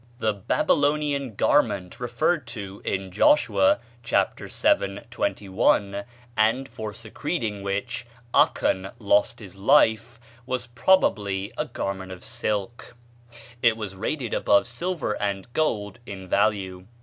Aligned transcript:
The 0.17 0.33
"Babylonish 0.33 1.33
garment" 1.37 1.99
referred 1.99 2.47
to 2.47 2.81
in 2.83 3.11
Joshua 3.11 3.77
(chap. 4.01 4.39
vii., 4.39 4.99
21), 5.11 6.03
and 6.35 6.67
for 6.67 6.91
secreting 6.91 7.61
which 7.61 8.07
Achan 8.33 8.93
lost 8.97 9.37
his 9.39 9.57
life, 9.57 10.19
was 10.47 10.65
probably 10.65 11.53
a 11.55 11.65
garment 11.65 12.11
of 12.11 12.25
silk; 12.25 12.95
it 13.61 13.77
was 13.77 13.95
rated 13.95 14.33
above 14.33 14.67
silver 14.67 15.21
and 15.21 15.53
gold 15.53 15.99
in 16.07 16.27
value. 16.27 16.87